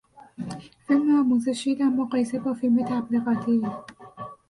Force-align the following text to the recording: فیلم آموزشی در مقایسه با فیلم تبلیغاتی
فیلم 0.87 1.19
آموزشی 1.19 1.75
در 1.75 1.85
مقایسه 1.85 2.39
با 2.39 2.53
فیلم 2.53 2.85
تبلیغاتی 2.85 3.63